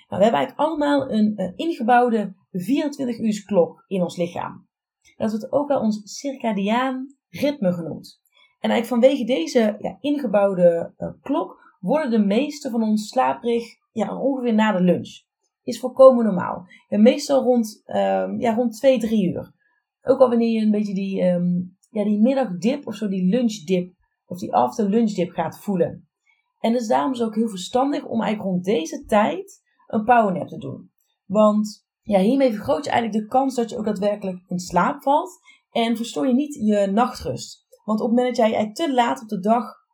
Nou, 0.07 0.21
we 0.21 0.23
hebben 0.23 0.39
eigenlijk 0.39 0.59
allemaal 0.59 1.11
een 1.11 1.33
uh, 1.35 1.51
ingebouwde 1.55 2.35
24 2.51 3.19
uur 3.19 3.43
klok 3.45 3.83
in 3.87 4.01
ons 4.01 4.17
lichaam. 4.17 4.67
Dat 5.15 5.29
wordt 5.29 5.51
ook 5.51 5.67
wel 5.67 5.79
ons 5.79 6.01
circadiaan 6.03 7.15
ritme 7.29 7.73
genoemd. 7.73 8.21
En 8.59 8.69
eigenlijk 8.69 9.01
vanwege 9.01 9.25
deze 9.25 9.75
ja, 9.79 9.97
ingebouwde 9.99 10.93
uh, 10.97 11.09
klok 11.21 11.64
worden 11.79 12.11
de 12.11 12.25
meeste 12.25 12.69
van 12.69 12.83
ons 12.83 13.07
slaperig 13.07 13.63
ja, 13.91 14.19
ongeveer 14.21 14.53
na 14.53 14.71
de 14.71 14.83
lunch. 14.83 15.23
Is 15.63 15.79
volkomen 15.79 16.25
normaal. 16.25 16.67
En 16.87 17.01
meestal 17.01 17.43
rond, 17.43 17.83
um, 17.85 18.39
ja, 18.39 18.53
rond 18.53 18.77
2, 18.77 18.99
3 18.99 19.31
uur. 19.31 19.53
Ook 20.01 20.19
al 20.19 20.29
wanneer 20.29 20.59
je 20.59 20.65
een 20.65 20.71
beetje 20.71 20.93
die, 20.93 21.23
um, 21.23 21.77
ja, 21.89 22.03
die 22.03 22.21
middagdip 22.21 22.87
of 22.87 22.95
zo, 22.95 23.07
die 23.07 23.29
lunchdip 23.29 23.93
of 24.25 24.39
die 24.39 24.53
after 24.53 24.89
lunchdip 24.89 25.31
gaat 25.31 25.59
voelen. 25.59 26.07
En 26.59 26.71
dus 26.71 26.87
daarom 26.87 27.11
is 27.11 27.21
ook 27.21 27.35
heel 27.35 27.49
verstandig 27.49 28.05
om 28.05 28.21
eigenlijk 28.21 28.51
rond 28.51 28.63
deze 28.63 29.05
tijd 29.05 29.61
een 29.87 30.03
powernap 30.03 30.47
te 30.47 30.57
doen. 30.57 30.91
Want 31.25 31.83
Ja, 32.07 32.19
hiermee 32.19 32.53
vergroot 32.53 32.85
je 32.85 32.91
eigenlijk 32.91 33.23
de 33.23 33.29
kans 33.29 33.55
dat 33.55 33.69
je 33.69 33.77
ook 33.77 33.85
daadwerkelijk 33.85 34.43
in 34.47 34.59
slaap 34.59 35.01
valt 35.01 35.39
en 35.71 35.97
verstoor 35.97 36.27
je 36.27 36.33
niet 36.33 36.53
je 36.53 36.91
nachtrust. 36.91 37.65
Want 37.83 38.01
op 38.01 38.07
het 38.07 38.15
moment 38.15 38.35
dat 38.35 38.49
jij 38.49 38.71
te 38.71 38.93
laat 38.93 39.21
op 39.21 39.27
de 39.27 39.39
dag 39.39 39.84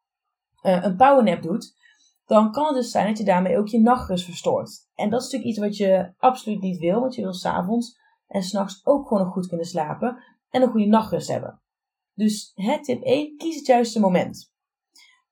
uh, 0.62 0.84
een 0.84 0.96
powernap 0.96 1.41
doet, 1.41 1.75
dan 2.25 2.51
kan 2.51 2.65
het 2.65 2.75
dus 2.75 2.91
zijn 2.91 3.08
dat 3.08 3.18
je 3.18 3.24
daarmee 3.24 3.58
ook 3.58 3.68
je 3.68 3.80
nachtrust 3.80 4.25
verstoort. 4.25 4.89
En 4.96 5.10
dat 5.10 5.22
is 5.22 5.25
natuurlijk 5.25 5.51
iets 5.51 5.60
wat 5.60 5.77
je 5.77 6.13
absoluut 6.18 6.62
niet 6.62 6.80
wil, 6.80 7.00
want 7.00 7.15
je 7.15 7.22
wil 7.22 7.34
s'avonds 7.34 8.00
en 8.27 8.44
s'nachts 8.44 8.86
ook 8.86 9.08
gewoon 9.08 9.24
nog 9.24 9.34
goed 9.34 9.48
kunnen 9.48 9.65
slapen 9.65 10.24
en 10.50 10.62
een 10.62 10.70
goede 10.70 10.88
nachtrust 10.88 11.27
hebben. 11.27 11.62
Dus 12.13 12.51
hè, 12.56 12.84
tip 12.84 13.01
1, 13.01 13.38
kies 13.38 13.56
het 13.56 13.65
juiste 13.65 14.00
moment. 14.00 14.53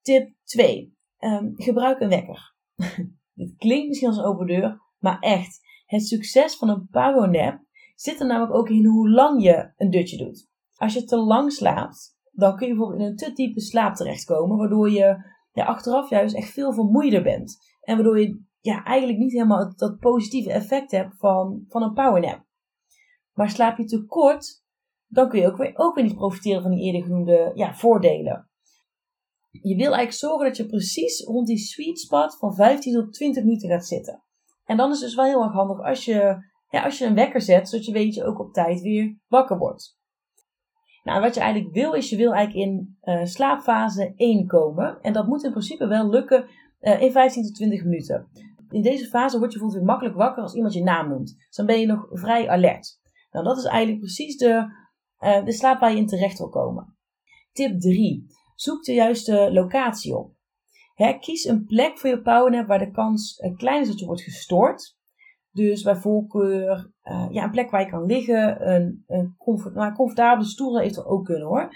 Tip 0.01 0.33
2, 0.43 0.97
um, 1.19 1.29
ehm, 1.29 1.51
gebruik 1.55 1.99
een 1.99 2.09
wekker. 2.09 2.55
Dit 3.33 3.55
klinkt 3.57 3.87
misschien 3.87 4.09
als 4.09 4.17
een 4.17 4.23
open 4.23 4.47
deur, 4.47 4.81
maar 4.97 5.19
echt, 5.19 5.59
het 5.85 6.07
succes 6.07 6.55
van 6.55 6.69
een 6.69 6.87
powernap 6.91 7.61
zit 7.95 8.19
er 8.19 8.25
namelijk 8.25 8.53
ook 8.53 8.69
in 8.69 8.85
hoe 8.85 9.09
lang 9.09 9.43
je 9.43 9.73
een 9.77 9.89
dutje 9.89 10.17
doet. 10.17 10.47
Als 10.75 10.93
je 10.93 11.03
te 11.03 11.17
lang 11.17 11.51
slaapt, 11.51 12.17
dan 12.39 12.55
kun 12.55 12.67
je 12.67 12.73
bijvoorbeeld 12.73 13.01
in 13.01 13.07
een 13.07 13.15
te 13.15 13.33
diepe 13.33 13.61
slaap 13.61 13.95
terechtkomen, 13.95 14.57
waardoor 14.57 14.89
je 14.91 15.37
achteraf 15.53 16.09
juist 16.09 16.35
echt 16.35 16.51
veel 16.51 16.73
vermoeider 16.73 17.23
bent. 17.23 17.57
En 17.81 17.95
waardoor 17.95 18.19
je 18.19 18.43
ja, 18.59 18.83
eigenlijk 18.83 19.19
niet 19.19 19.31
helemaal 19.31 19.73
dat 19.75 19.99
positieve 19.99 20.51
effect 20.51 20.91
hebt 20.91 21.17
van, 21.17 21.65
van 21.67 21.83
een 21.83 21.93
powernap. 21.93 22.45
Maar 23.33 23.49
slaap 23.49 23.77
je 23.77 23.85
te 23.85 24.05
kort, 24.05 24.63
dan 25.07 25.29
kun 25.29 25.39
je 25.39 25.47
ook 25.47 25.57
weer, 25.57 25.71
ook 25.73 25.95
weer 25.95 26.03
niet 26.03 26.15
profiteren 26.15 26.61
van 26.61 26.71
die 26.71 26.83
eerder 26.83 27.01
genoemde 27.01 27.51
ja, 27.55 27.73
voordelen. 27.73 28.49
Je 29.49 29.75
wil 29.75 29.93
eigenlijk 29.93 30.13
zorgen 30.13 30.45
dat 30.45 30.57
je 30.57 30.65
precies 30.65 31.23
rond 31.23 31.47
die 31.47 31.57
sweet 31.57 31.99
spot 31.99 32.37
van 32.37 32.55
15 32.55 32.93
tot 32.93 33.13
20 33.13 33.43
minuten 33.43 33.69
gaat 33.69 33.85
zitten. 33.85 34.23
En 34.65 34.77
dan 34.77 34.91
is 34.91 34.95
het 34.95 35.05
dus 35.05 35.15
wel 35.15 35.25
heel 35.25 35.43
erg 35.43 35.53
handig 35.53 35.79
als 35.79 36.05
je, 36.05 36.37
ja, 36.69 36.83
als 36.83 36.97
je 36.97 37.05
een 37.05 37.15
wekker 37.15 37.41
zet, 37.41 37.69
zodat 37.69 37.85
je 37.85 37.91
weet 37.91 38.05
dat 38.05 38.15
je 38.15 38.23
ook 38.23 38.39
op 38.39 38.53
tijd 38.53 38.81
weer 38.81 39.17
wakker 39.27 39.57
wordt. 39.57 39.98
Nou, 41.09 41.21
wat 41.21 41.33
je 41.33 41.41
eigenlijk 41.41 41.73
wil, 41.73 41.93
is 41.93 42.09
je 42.09 42.17
wil 42.17 42.33
eigenlijk 42.33 42.67
in 42.67 42.97
uh, 43.03 43.25
slaapfase 43.25 44.13
1 44.15 44.47
komen. 44.47 45.01
En 45.01 45.13
dat 45.13 45.27
moet 45.27 45.43
in 45.43 45.51
principe 45.51 45.87
wel 45.87 46.09
lukken 46.09 46.45
uh, 46.81 47.01
in 47.01 47.11
15 47.11 47.43
tot 47.43 47.55
20 47.55 47.83
minuten. 47.83 48.27
In 48.69 48.81
deze 48.81 49.05
fase 49.05 49.37
word 49.37 49.51
je 49.51 49.59
bijvoorbeeld 49.59 49.73
weer 49.73 49.91
makkelijk 49.91 50.15
wakker 50.15 50.43
als 50.43 50.53
iemand 50.53 50.73
je 50.73 50.83
naam 50.83 51.09
noemt. 51.09 51.35
Dus 51.37 51.55
dan 51.55 51.65
ben 51.65 51.79
je 51.79 51.85
nog 51.85 52.07
vrij 52.11 52.49
alert. 52.49 52.99
Nou, 53.31 53.45
dat 53.45 53.57
is 53.57 53.63
eigenlijk 53.63 53.99
precies 53.99 54.37
de, 54.37 54.71
uh, 55.19 55.45
de 55.45 55.51
slaap 55.51 55.79
waar 55.79 55.91
je 55.91 55.97
in 55.97 56.07
terecht 56.07 56.37
wil 56.37 56.49
komen. 56.49 56.97
Tip 57.51 57.79
3. 57.79 58.25
Zoek 58.55 58.83
de 58.83 58.93
juiste 58.93 59.49
locatie 59.51 60.17
op. 60.17 60.31
Hè, 60.93 61.13
kies 61.13 61.45
een 61.45 61.65
plek 61.65 61.97
voor 61.97 62.09
je 62.09 62.21
powernap 62.21 62.67
waar 62.67 62.79
de 62.79 62.91
kans 62.91 63.43
klein 63.57 63.81
is 63.81 63.87
dat 63.87 63.99
je 63.99 64.05
wordt 64.05 64.21
gestoord. 64.21 64.97
Dus 65.51 65.83
bij 65.83 65.95
voorkeur 65.95 66.91
uh, 67.03 67.27
ja, 67.29 67.43
een 67.43 67.51
plek 67.51 67.69
waar 67.69 67.81
je 67.81 67.89
kan 67.89 68.05
liggen, 68.05 68.71
een, 68.73 69.03
een 69.07 69.35
comfort, 69.37 69.73
nou, 69.73 69.93
comfortabele 69.93 70.47
stoel 70.47 70.79
heeft 70.79 70.97
er 70.97 71.05
ook 71.05 71.25
kunnen 71.25 71.47
hoor. 71.47 71.69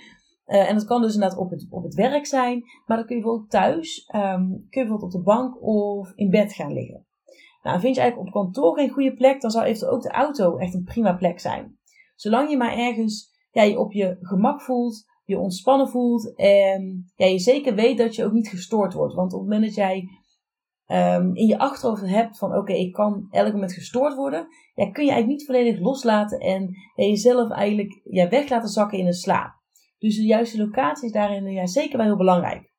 Uh, 0.47 0.69
en 0.69 0.75
dat 0.75 0.85
kan 0.85 1.01
dus 1.01 1.13
inderdaad 1.13 1.39
op 1.39 1.49
het, 1.49 1.67
op 1.69 1.83
het 1.83 1.93
werk 1.93 2.25
zijn, 2.25 2.63
maar 2.85 2.97
dan 2.97 3.05
kun 3.05 3.15
je 3.15 3.21
bijvoorbeeld 3.21 3.51
thuis, 3.51 4.09
um, 4.15 4.47
kun 4.47 4.81
je 4.81 4.87
bijvoorbeeld 4.87 5.03
op 5.03 5.11
de 5.11 5.23
bank 5.23 5.61
of 5.61 6.11
in 6.15 6.29
bed 6.29 6.53
gaan 6.53 6.73
liggen. 6.73 7.05
Nou, 7.63 7.79
vind 7.79 7.95
je 7.95 8.01
eigenlijk 8.01 8.35
op 8.35 8.43
kantoor 8.43 8.77
geen 8.77 8.89
goede 8.89 9.13
plek, 9.13 9.41
dan 9.41 9.51
zou 9.51 9.65
eventueel 9.65 9.91
ook 9.91 10.01
de 10.01 10.11
auto 10.11 10.57
echt 10.57 10.73
een 10.73 10.83
prima 10.83 11.13
plek 11.13 11.39
zijn. 11.39 11.77
Zolang 12.15 12.49
je 12.49 12.57
maar 12.57 12.77
ergens 12.77 13.31
ja, 13.51 13.63
je 13.63 13.79
op 13.79 13.91
je 13.91 14.17
gemak 14.21 14.61
voelt, 14.61 15.05
je 15.25 15.39
ontspannen 15.39 15.89
voelt 15.89 16.35
en 16.35 17.11
ja, 17.15 17.25
je 17.25 17.39
zeker 17.39 17.75
weet 17.75 17.97
dat 17.97 18.15
je 18.15 18.25
ook 18.25 18.31
niet 18.31 18.49
gestoord 18.49 18.93
wordt. 18.93 19.13
Want 19.13 19.33
op 19.33 19.39
het 19.39 19.49
moment 19.49 19.65
dat 19.65 19.75
jij 19.75 20.07
um, 20.87 21.35
in 21.35 21.47
je 21.47 21.57
achterhoofd 21.57 22.05
hebt 22.05 22.37
van 22.37 22.55
oké, 22.55 22.73
ik 22.73 22.93
kan 22.93 23.27
elk 23.31 23.53
moment 23.53 23.73
gestoord 23.73 24.15
worden, 24.15 24.47
ja, 24.73 24.91
kun 24.91 25.05
je 25.05 25.11
eigenlijk 25.11 25.27
niet 25.27 25.45
volledig 25.45 25.79
loslaten 25.79 26.39
en 26.39 26.75
jezelf 26.95 27.51
eigenlijk 27.51 28.01
ja, 28.03 28.29
weg 28.29 28.49
laten 28.49 28.69
zakken 28.69 28.97
in 28.97 29.05
een 29.05 29.13
slaap. 29.13 29.53
Dus 29.97 30.15
de 30.15 30.25
juiste 30.25 30.57
locatie 30.57 31.05
is 31.05 31.11
daarin 31.11 31.45
ja, 31.45 31.65
zeker 31.65 31.97
wel 31.97 32.05
heel 32.05 32.17
belangrijk. 32.17 32.71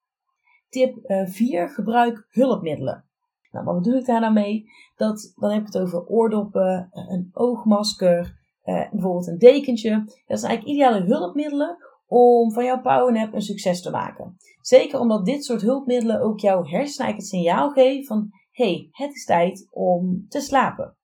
Tip 0.69 0.97
4, 1.25 1.63
uh, 1.63 1.75
gebruik 1.75 2.27
hulpmiddelen. 2.31 3.05
Nou, 3.51 3.65
wat 3.65 3.75
bedoel 3.75 3.99
ik 3.99 4.07
daar 4.07 4.21
nou 4.21 4.33
mee? 4.33 4.65
Dat, 4.97 5.33
dan 5.37 5.51
heb 5.51 5.61
ik 5.61 5.67
het 5.67 5.79
over 5.79 6.07
oordoppen, 6.07 6.89
een 6.93 7.31
oogmasker, 7.33 8.39
bijvoorbeeld 8.65 9.27
een 9.27 9.39
dekentje. 9.39 10.05
Dat 10.27 10.39
zijn 10.41 10.51
eigenlijk 10.51 10.65
ideale 10.65 11.05
hulpmiddelen 11.05 11.77
om 12.07 12.53
van 12.53 12.65
jouw 12.65 12.81
powernap 12.81 13.35
een 13.35 13.43
succes 13.43 13.83
te 13.83 13.91
maken. 13.91 14.37
Zeker 14.61 14.99
omdat 15.01 15.25
dit 15.25 15.45
soort 15.45 15.63
hulpmiddelen 15.63 16.21
ook 16.21 16.41
jouw 16.41 16.65
hersenen 16.65 17.15
het 17.15 17.27
signaal 17.27 17.71
geven 17.71 18.05
van 18.05 18.29
hey, 18.51 18.89
het 18.91 19.15
is 19.15 19.25
tijd 19.25 19.69
om 19.71 20.27
te 20.29 20.41
slapen. 20.41 20.97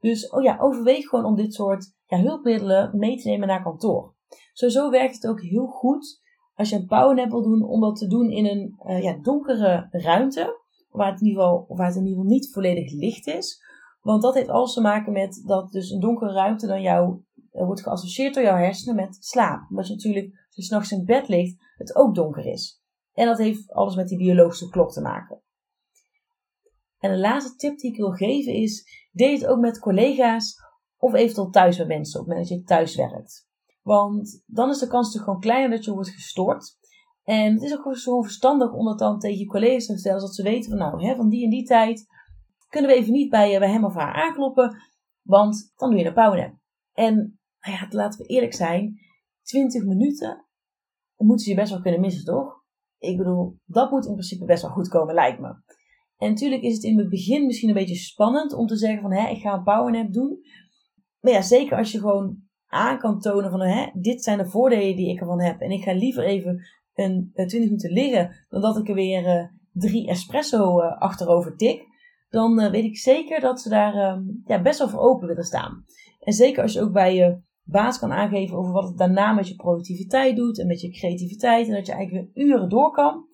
Dus 0.00 0.30
oh 0.30 0.42
ja, 0.42 0.56
overweeg 0.58 1.06
gewoon 1.06 1.24
om 1.24 1.36
dit 1.36 1.54
soort 1.54 1.94
ja, 2.06 2.20
hulpmiddelen 2.20 2.98
mee 2.98 3.16
te 3.16 3.28
nemen 3.28 3.48
naar 3.48 3.62
kantoor. 3.62 4.14
Sowieso 4.52 4.90
werkt 4.90 5.14
het 5.14 5.26
ook 5.26 5.42
heel 5.42 5.66
goed 5.66 6.24
als 6.54 6.70
je 6.70 6.76
een 6.76 6.86
powernap 6.86 7.30
wil 7.30 7.42
doen 7.42 7.62
om 7.62 7.80
dat 7.80 7.96
te 7.96 8.06
doen 8.06 8.30
in 8.30 8.46
een 8.46 8.76
uh, 8.86 9.02
ja, 9.02 9.18
donkere 9.22 9.88
ruimte. 9.90 10.64
Waar 10.90 11.10
het, 11.10 11.20
in 11.20 11.26
ieder 11.26 11.42
geval, 11.42 11.64
waar 11.68 11.86
het 11.86 11.96
in 11.96 12.02
ieder 12.02 12.16
geval 12.16 12.32
niet 12.32 12.52
volledig 12.52 12.92
licht 12.92 13.26
is. 13.26 13.62
Want 14.00 14.22
dat 14.22 14.34
heeft 14.34 14.48
alles 14.48 14.72
te 14.72 14.80
maken 14.80 15.12
met 15.12 15.42
dat 15.46 15.72
dus 15.72 15.90
een 15.90 16.00
donkere 16.00 16.32
ruimte 16.32 16.66
dan 16.66 16.82
jou 16.82 17.08
uh, 17.08 17.35
wordt 17.64 17.82
geassocieerd 17.82 18.34
door 18.34 18.42
jouw 18.42 18.56
hersenen 18.56 18.94
met 18.94 19.16
slaap. 19.20 19.66
Omdat 19.70 19.86
je 19.86 19.94
natuurlijk, 19.94 20.26
als 20.26 20.54
je 20.54 20.62
s'nachts 20.62 20.90
in 20.90 21.04
bed 21.04 21.28
ligt, 21.28 21.56
het 21.76 21.96
ook 21.96 22.14
donker 22.14 22.46
is. 22.46 22.82
En 23.12 23.26
dat 23.26 23.38
heeft 23.38 23.72
alles 23.72 23.94
met 23.94 24.08
die 24.08 24.18
biologische 24.18 24.68
klok 24.68 24.92
te 24.92 25.00
maken. 25.00 25.42
En 26.98 27.10
de 27.10 27.18
laatste 27.18 27.56
tip 27.56 27.78
die 27.78 27.90
ik 27.90 27.96
wil 27.96 28.10
geven 28.10 28.52
is: 28.52 29.08
deel 29.12 29.32
het 29.32 29.46
ook 29.46 29.60
met 29.60 29.78
collega's 29.78 30.54
of 30.96 31.14
eventueel 31.14 31.50
thuis 31.50 31.76
bij 31.76 31.86
mensen 31.86 32.20
op 32.20 32.26
het 32.26 32.34
moment 32.34 32.48
dat 32.48 32.58
je 32.58 32.64
thuis 32.64 32.96
werkt. 32.96 33.48
Want 33.82 34.42
dan 34.46 34.70
is 34.70 34.78
de 34.78 34.86
kans 34.86 35.12
toch 35.12 35.22
gewoon 35.22 35.40
kleiner 35.40 35.70
dat 35.70 35.84
je 35.84 35.92
wordt 35.92 36.10
gestoord. 36.10 36.78
En 37.22 37.52
het 37.52 37.62
is 37.62 37.72
ook 37.72 37.96
gewoon 37.96 38.22
verstandig 38.22 38.72
om 38.72 38.84
dat 38.84 38.98
dan 38.98 39.18
tegen 39.18 39.38
je 39.38 39.46
collega's 39.46 39.86
te 39.86 39.92
vertellen, 39.92 40.20
zodat 40.20 40.34
ze 40.34 40.42
weten 40.42 40.70
van 40.70 40.78
nou, 40.78 41.06
hè, 41.06 41.16
van 41.16 41.28
die 41.28 41.44
en 41.44 41.50
die 41.50 41.64
tijd 41.64 42.06
kunnen 42.68 42.90
we 42.90 42.96
even 42.96 43.12
niet 43.12 43.30
bij, 43.30 43.58
bij 43.58 43.70
hem 43.70 43.84
of 43.84 43.94
haar 43.94 44.14
aankloppen, 44.14 44.76
want 45.22 45.72
dan 45.76 45.90
doe 45.90 45.98
je 45.98 46.06
een 46.06 46.14
powernap. 46.14 46.54
En 46.92 47.35
nou 47.66 47.78
ja, 47.78 47.86
laten 47.90 48.18
we 48.18 48.26
eerlijk 48.26 48.54
zijn, 48.54 48.98
20 49.42 49.84
minuten 49.84 50.46
moeten 51.16 51.44
ze 51.44 51.50
je 51.50 51.56
best 51.56 51.70
wel 51.70 51.80
kunnen 51.80 52.00
missen, 52.00 52.24
toch? 52.24 52.64
Ik 52.98 53.16
bedoel, 53.16 53.58
dat 53.64 53.90
moet 53.90 54.06
in 54.06 54.12
principe 54.12 54.44
best 54.44 54.62
wel 54.62 54.70
goed 54.70 54.88
komen, 54.88 55.14
lijkt 55.14 55.40
me. 55.40 55.48
En 56.16 56.28
natuurlijk 56.28 56.62
is 56.62 56.74
het 56.74 56.82
in 56.82 56.98
het 56.98 57.08
begin 57.08 57.46
misschien 57.46 57.68
een 57.68 57.74
beetje 57.74 57.94
spannend 57.94 58.52
om 58.52 58.66
te 58.66 58.76
zeggen 58.76 59.00
van, 59.00 59.12
hè, 59.12 59.28
ik 59.28 59.40
ga 59.40 59.52
een 59.52 59.62
powernap 59.62 60.12
doen. 60.12 60.38
Maar 61.20 61.32
ja, 61.32 61.42
zeker 61.42 61.76
als 61.76 61.92
je 61.92 61.98
gewoon 61.98 62.36
aan 62.66 62.98
kan 62.98 63.20
tonen 63.20 63.50
van, 63.50 63.60
hè, 63.60 63.90
dit 63.92 64.22
zijn 64.22 64.38
de 64.38 64.46
voordelen 64.46 64.96
die 64.96 65.10
ik 65.10 65.20
ervan 65.20 65.40
heb. 65.40 65.60
En 65.60 65.70
ik 65.70 65.82
ga 65.82 65.92
liever 65.92 66.24
even 66.24 66.66
een, 66.94 67.30
20 67.34 67.60
minuten 67.60 67.92
liggen, 67.92 68.46
dan 68.48 68.60
dat 68.60 68.76
ik 68.76 68.88
er 68.88 68.94
weer 68.94 69.22
uh, 69.22 69.44
drie 69.72 70.08
espresso 70.08 70.80
uh, 70.80 71.00
achterover 71.00 71.56
tik. 71.56 71.84
Dan 72.28 72.70
weet 72.70 72.84
ik 72.84 72.96
zeker 72.96 73.40
dat 73.40 73.60
ze 73.60 73.68
daar 73.68 74.16
um, 74.16 74.42
ja, 74.44 74.62
best 74.62 74.78
wel 74.78 74.88
voor 74.88 75.00
open 75.00 75.28
willen 75.28 75.44
staan. 75.44 75.84
En 76.20 76.32
zeker 76.32 76.62
als 76.62 76.72
je 76.72 76.80
ook 76.80 76.92
bij 76.92 77.14
je 77.14 77.38
baas 77.66 77.98
kan 77.98 78.12
aangeven 78.12 78.56
over 78.56 78.72
wat 78.72 78.88
het 78.88 78.98
daarna 78.98 79.32
met 79.32 79.48
je 79.48 79.54
productiviteit 79.54 80.36
doet 80.36 80.58
en 80.58 80.66
met 80.66 80.80
je 80.80 80.90
creativiteit. 80.90 81.66
En 81.66 81.74
dat 81.74 81.86
je 81.86 81.92
eigenlijk 81.92 82.32
weer 82.34 82.46
uren 82.46 82.68
door 82.68 82.90
kan. 82.90 83.24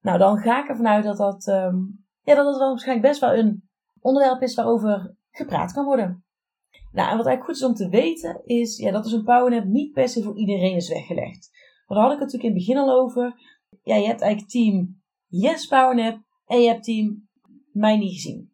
Nou, 0.00 0.18
dan 0.18 0.38
ga 0.38 0.62
ik 0.62 0.68
ervan 0.68 0.86
uit 0.86 1.04
dat 1.04 1.16
dat, 1.16 1.46
um, 1.46 2.04
ja, 2.22 2.34
dat, 2.34 2.44
dat 2.44 2.58
waarschijnlijk 2.58 3.08
best 3.08 3.20
wel 3.20 3.34
een 3.34 3.68
onderwerp 4.00 4.42
is 4.42 4.54
waarover 4.54 5.16
gepraat 5.30 5.72
kan 5.72 5.84
worden. 5.84 6.24
Nou, 6.70 7.10
en 7.10 7.16
wat 7.16 7.26
eigenlijk 7.26 7.44
goed 7.44 7.54
is 7.54 7.64
om 7.64 7.74
te 7.74 7.88
weten 7.88 8.40
is 8.44 8.76
ja, 8.76 8.90
dat 8.90 9.06
is 9.06 9.12
een 9.12 9.24
powernap 9.24 9.64
niet 9.64 9.92
per 9.92 10.08
se 10.08 10.22
voor 10.22 10.36
iedereen 10.36 10.74
is 10.74 10.88
weggelegd. 10.88 11.50
Maar 11.86 11.98
daar 11.98 12.06
had 12.06 12.14
ik 12.14 12.20
het 12.20 12.32
natuurlijk 12.32 12.42
in 12.42 12.50
het 12.50 12.66
begin 12.66 12.88
al 12.88 13.00
over. 13.00 13.34
Ja, 13.82 13.96
je 13.96 14.06
hebt 14.06 14.20
eigenlijk 14.20 14.52
team 14.52 15.02
Yes 15.26 15.66
Powernap 15.66 16.22
en 16.46 16.60
je 16.60 16.68
hebt 16.68 16.84
team 16.84 17.28
Mij 17.72 17.96
Niet 17.96 18.12
Gezien. 18.12 18.53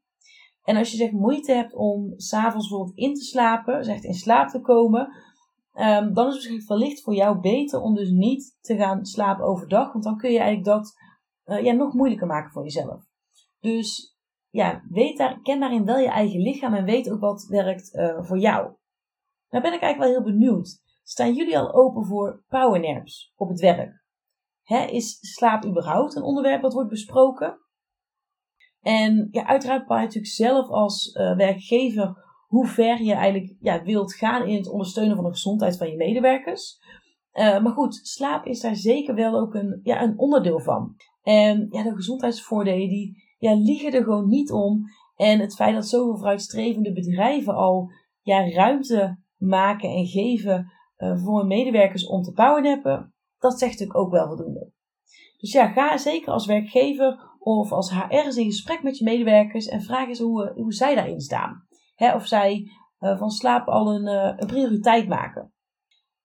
En 0.63 0.77
als 0.77 0.91
je 0.91 0.97
zegt 0.97 1.13
moeite 1.13 1.53
hebt 1.53 1.75
om 1.75 2.13
s'avonds 2.17 2.69
bijvoorbeeld 2.69 2.99
in 2.99 3.15
te 3.15 3.25
slapen, 3.25 3.85
zegt 3.85 4.05
in 4.05 4.15
slaap 4.15 4.49
te 4.49 4.61
komen, 4.61 5.01
um, 5.75 6.15
dan 6.15 6.27
is 6.27 6.35
het 6.35 6.51
misschien 6.51 6.65
wellicht 6.67 7.03
voor 7.03 7.15
jou 7.15 7.41
beter 7.41 7.81
om 7.81 7.95
dus 7.95 8.11
niet 8.11 8.57
te 8.61 8.77
gaan 8.77 9.05
slapen 9.05 9.45
overdag. 9.45 9.93
Want 9.93 10.05
dan 10.05 10.17
kun 10.17 10.31
je 10.31 10.39
eigenlijk 10.39 10.69
dat 10.69 10.93
uh, 11.45 11.65
ja, 11.65 11.73
nog 11.73 11.93
moeilijker 11.93 12.27
maken 12.27 12.51
voor 12.51 12.63
jezelf. 12.63 13.05
Dus 13.61 14.17
ja, 14.49 14.83
weet 14.89 15.19
daar, 15.19 15.41
ken 15.43 15.61
daarin 15.61 15.85
wel 15.85 15.99
je 15.99 16.09
eigen 16.09 16.41
lichaam 16.41 16.75
en 16.75 16.85
weet 16.85 17.11
ook 17.11 17.21
wat 17.21 17.47
werkt 17.49 17.95
uh, 17.95 18.23
voor 18.23 18.39
jou. 18.39 18.63
Nou 19.49 19.63
ben 19.63 19.73
ik 19.73 19.81
eigenlijk 19.81 19.99
wel 19.99 20.09
heel 20.23 20.33
benieuwd. 20.33 20.83
Staan 21.03 21.35
jullie 21.35 21.59
al 21.59 21.75
open 21.75 22.05
voor 22.05 22.45
powernaps 22.49 23.33
op 23.37 23.49
het 23.49 23.61
werk? 23.61 23.99
Is 24.91 25.19
slaap 25.21 25.65
überhaupt 25.65 26.17
een 26.17 26.23
onderwerp 26.23 26.63
dat 26.63 26.73
wordt 26.73 26.89
besproken? 26.89 27.59
En 28.81 29.29
ja, 29.31 29.47
uiteraard 29.47 29.81
bepaal 29.81 29.99
je 29.99 30.05
natuurlijk 30.05 30.33
zelf 30.33 30.69
als 30.69 31.15
uh, 31.15 31.37
werkgever 31.37 32.29
hoe 32.47 32.67
ver 32.67 33.03
je 33.03 33.13
eigenlijk 33.13 33.55
ja, 33.61 33.83
wilt 33.83 34.15
gaan 34.15 34.47
in 34.47 34.57
het 34.57 34.71
ondersteunen 34.71 35.15
van 35.15 35.25
de 35.25 35.31
gezondheid 35.31 35.77
van 35.77 35.91
je 35.91 35.97
medewerkers. 35.97 36.79
Uh, 37.33 37.63
maar 37.63 37.73
goed, 37.73 37.95
slaap 38.03 38.47
is 38.47 38.61
daar 38.61 38.77
zeker 38.77 39.15
wel 39.15 39.41
ook 39.41 39.55
een, 39.55 39.81
ja, 39.83 40.03
een 40.03 40.19
onderdeel 40.19 40.61
van. 40.61 40.95
En 41.23 41.67
ja, 41.71 41.83
de 41.83 41.95
gezondheidsvoordelen 41.95 42.89
die 42.89 43.23
ja, 43.39 43.55
liegen 43.55 43.93
er 43.93 44.03
gewoon 44.03 44.29
niet 44.29 44.53
om. 44.53 44.85
En 45.17 45.39
het 45.39 45.55
feit 45.55 45.75
dat 45.75 45.89
zoveel 45.89 46.17
vooruitstrevende 46.17 46.93
bedrijven 46.93 47.55
al 47.55 47.91
ja, 48.23 48.51
ruimte 48.51 49.19
maken 49.37 49.91
en 49.91 50.07
geven 50.07 50.73
uh, 50.99 51.25
voor 51.25 51.47
medewerkers 51.47 52.07
om 52.07 52.23
te 52.23 52.33
powernappen, 52.33 53.15
dat 53.39 53.59
zegt 53.59 53.73
natuurlijk 53.73 53.99
ook 53.99 54.11
wel 54.11 54.27
voldoende. 54.27 54.73
Dus 55.37 55.53
ja, 55.53 55.69
ga 55.69 55.97
zeker 55.97 56.33
als 56.33 56.47
werkgever 56.47 57.30
of 57.41 57.73
als 57.73 57.91
HR 57.91 58.11
eens 58.11 58.37
in 58.37 58.45
gesprek 58.45 58.83
met 58.83 58.99
je 58.99 59.05
medewerkers 59.05 59.67
en 59.67 59.83
vraag 59.83 60.09
eens 60.09 60.19
hoe, 60.19 60.53
hoe 60.55 60.73
zij 60.73 60.95
daarin 60.95 61.21
staan. 61.21 61.67
of 61.97 62.27
zij 62.27 62.71
uh, 63.01 63.19
van 63.19 63.31
slaap 63.31 63.69
al 63.69 63.95
een, 63.95 64.07
uh, 64.07 64.33
een, 64.37 64.47
prioriteit 64.47 65.09
maken. 65.09 65.53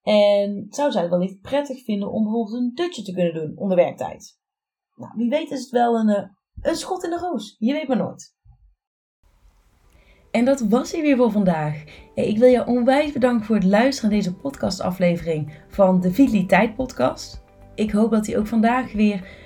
En 0.02 0.66
zou 0.68 0.90
zij 0.90 1.00
het 1.00 1.10
wellicht 1.10 1.40
prettig 1.40 1.84
vinden 1.84 2.12
om 2.12 2.22
bijvoorbeeld 2.22 2.56
een 2.56 2.74
dutje 2.74 3.02
te 3.02 3.12
kunnen 3.12 3.34
doen 3.34 3.56
onder 3.56 3.76
werktijd? 3.76 4.40
Nou, 4.94 5.12
wie 5.16 5.30
weet 5.30 5.50
is 5.50 5.60
het 5.60 5.70
wel 5.70 5.98
een, 5.98 6.36
een 6.60 6.76
schot 6.76 7.04
in 7.04 7.10
de 7.10 7.18
roos. 7.18 7.56
Je 7.58 7.72
weet 7.72 7.88
maar 7.88 7.96
nooit. 7.96 8.34
En 10.30 10.44
dat 10.44 10.60
was 10.60 10.92
hij 10.92 11.00
weer 11.00 11.16
voor 11.16 11.30
vandaag. 11.30 11.84
Ik 12.14 12.38
wil 12.38 12.48
je 12.48 12.66
onwijs 12.66 13.12
bedanken 13.12 13.46
voor 13.46 13.54
het 13.54 13.64
luisteren 13.64 14.10
naar 14.10 14.18
deze 14.18 14.34
podcastaflevering 14.34 15.62
van 15.68 16.00
de 16.00 16.12
Vitaliteit 16.12 16.76
Podcast. 16.76 17.44
Ik 17.74 17.90
hoop 17.90 18.10
dat 18.10 18.24
die 18.24 18.38
ook 18.38 18.46
vandaag 18.46 18.92
weer 18.92 19.45